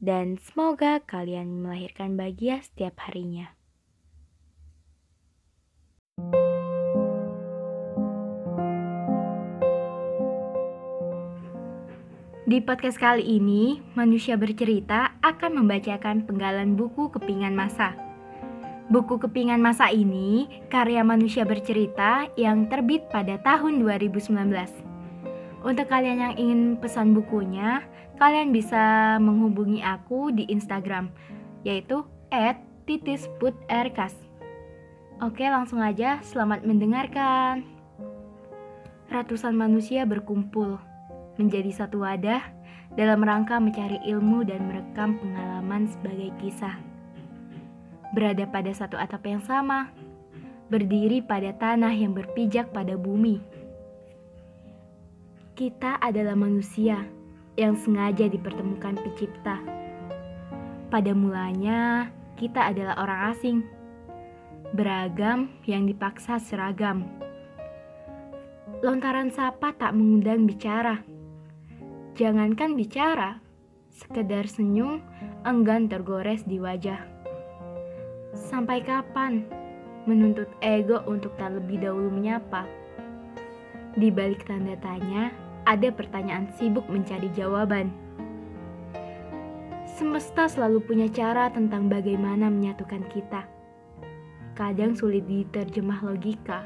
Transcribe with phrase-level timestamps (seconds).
[0.00, 3.56] dan semoga kalian melahirkan bahagia setiap harinya.
[12.46, 17.98] Di podcast kali ini, manusia bercerita akan membacakan penggalan buku Kepingan Masa.
[18.86, 24.85] Buku Kepingan Masa ini karya manusia bercerita yang terbit pada tahun 2019.
[25.64, 27.80] Untuk kalian yang ingin pesan bukunya,
[28.20, 31.08] kalian bisa menghubungi aku di Instagram,
[31.64, 32.04] yaitu
[32.84, 34.14] @titisputRkas.
[35.24, 37.64] Oke, langsung aja, selamat mendengarkan.
[39.08, 40.76] Ratusan manusia berkumpul
[41.40, 42.42] menjadi satu wadah
[43.00, 46.76] dalam rangka mencari ilmu dan merekam pengalaman sebagai kisah.
[48.12, 49.88] Berada pada satu atap yang sama,
[50.68, 53.40] berdiri pada tanah yang berpijak pada bumi
[55.56, 57.08] kita adalah manusia
[57.56, 59.56] yang sengaja dipertemukan pencipta.
[60.92, 63.58] Pada mulanya, kita adalah orang asing,
[64.76, 67.08] beragam yang dipaksa seragam.
[68.84, 71.00] Lontaran sapa tak mengundang bicara.
[72.20, 73.40] Jangankan bicara,
[73.88, 75.00] sekedar senyum
[75.48, 77.00] enggan tergores di wajah.
[78.36, 79.48] Sampai kapan
[80.04, 82.68] menuntut ego untuk tak lebih dahulu menyapa?
[83.96, 87.90] Di balik tanda tanya, ada pertanyaan sibuk mencari jawaban.
[89.98, 93.50] Semesta selalu punya cara tentang bagaimana menyatukan kita.
[94.54, 96.64] Kadang sulit diterjemah logika.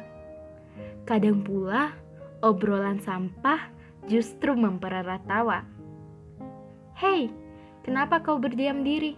[1.09, 1.97] Kadang pula
[2.44, 3.72] obrolan sampah
[4.05, 5.65] justru mempererat tawa.
[7.00, 7.32] Hei,
[7.81, 9.17] kenapa kau berdiam diri?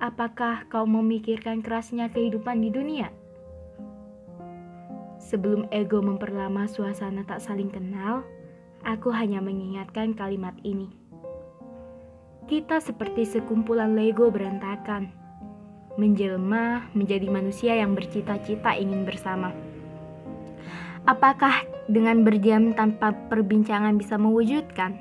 [0.00, 3.12] Apakah kau memikirkan kerasnya kehidupan di dunia?
[5.20, 8.24] Sebelum ego memperlama suasana tak saling kenal,
[8.84, 10.92] Aku hanya mengingatkan kalimat ini.
[12.44, 15.08] Kita seperti sekumpulan Lego berantakan,
[15.96, 19.56] menjelma menjadi manusia yang bercita-cita ingin bersama.
[21.08, 25.00] Apakah dengan berdiam tanpa perbincangan bisa mewujudkan?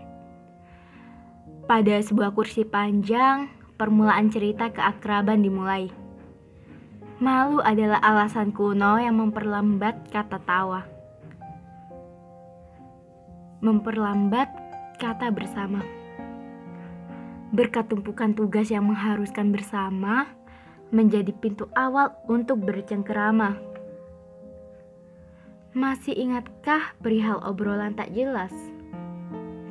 [1.67, 5.91] Pada sebuah kursi panjang, permulaan cerita keakraban dimulai.
[7.19, 10.92] Malu adalah alasan kuno yang memperlambat kata tawa
[13.63, 14.51] memperlambat
[14.99, 15.79] kata bersama.
[17.55, 20.27] Berkat tumpukan tugas yang mengharuskan bersama,
[20.91, 23.55] menjadi pintu awal untuk bercengkerama.
[25.71, 28.51] Masih ingatkah perihal obrolan tak jelas?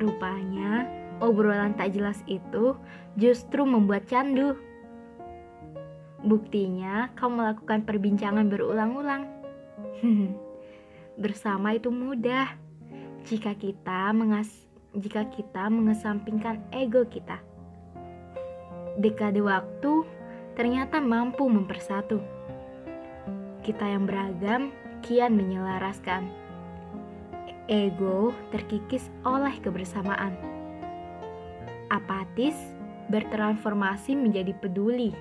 [0.01, 0.89] Rupanya,
[1.21, 2.73] obrolan tak jelas itu
[3.13, 4.57] justru membuat candu.
[6.25, 9.29] Buktinya, kau melakukan perbincangan berulang-ulang.
[11.23, 12.62] Bersama itu mudah
[13.23, 14.51] jika kita mengas
[14.93, 17.41] jika kita mengesampingkan ego kita.
[18.99, 20.05] Dekade waktu
[20.53, 22.21] ternyata mampu mempersatu.
[23.65, 24.69] Kita yang beragam
[25.01, 26.29] kian menyelaraskan.
[27.65, 30.35] Ego terkikis oleh kebersamaan.
[31.89, 32.53] Apatis
[33.09, 35.15] bertransformasi menjadi peduli.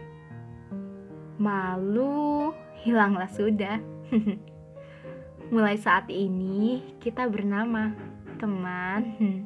[1.41, 2.53] Malu
[2.85, 3.81] hilanglah sudah.
[5.53, 7.93] Mulai saat ini kita bernama
[8.41, 9.05] teman.
[9.21, 9.41] Hmm.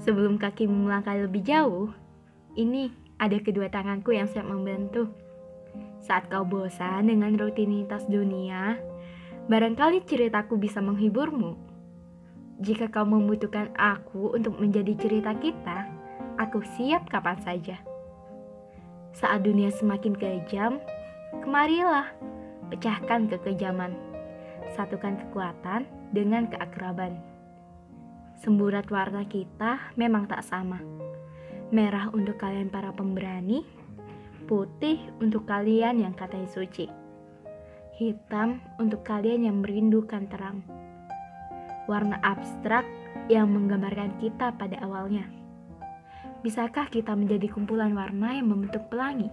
[0.00, 1.92] Sebelum kaki melangkah lebih jauh,
[2.56, 2.88] ini
[3.20, 5.12] ada kedua tanganku yang siap membantu.
[6.00, 8.80] Saat kau bosan dengan rutinitas dunia,
[9.52, 11.60] barangkali ceritaku bisa menghiburmu.
[12.64, 15.92] Jika kau membutuhkan aku untuk menjadi cerita kita,
[16.40, 17.76] aku siap kapan saja.
[19.12, 20.80] Saat dunia semakin kejam,
[21.44, 22.16] kemarilah
[22.72, 24.05] pecahkan kekejaman
[24.76, 27.16] satukan kekuatan dengan keakraban.
[28.36, 30.76] Semburat warna kita memang tak sama.
[31.72, 33.64] Merah untuk kalian para pemberani,
[34.44, 36.86] putih untuk kalian yang katanya suci.
[37.96, 40.60] Hitam untuk kalian yang merindukan terang.
[41.88, 42.84] Warna abstrak
[43.32, 45.24] yang menggambarkan kita pada awalnya.
[46.44, 49.32] Bisakah kita menjadi kumpulan warna yang membentuk pelangi?